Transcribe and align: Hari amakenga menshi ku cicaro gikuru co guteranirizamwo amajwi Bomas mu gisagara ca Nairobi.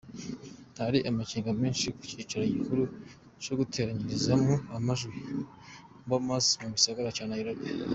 Hari 0.81 0.99
amakenga 1.09 1.51
menshi 1.61 1.87
ku 1.97 2.01
cicaro 2.09 2.45
gikuru 2.55 2.83
co 3.43 3.53
guteranirizamwo 3.59 4.53
amajwi 4.77 5.17
Bomas 6.07 6.45
mu 6.61 6.67
gisagara 6.75 7.15
ca 7.17 7.25
Nairobi. 7.33 7.65